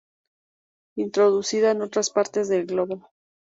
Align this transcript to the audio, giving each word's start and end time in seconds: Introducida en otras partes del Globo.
Introducida 0.97 1.69
en 1.69 1.83
otras 1.83 2.09
partes 2.09 2.49
del 2.49 2.65
Globo. 2.65 3.11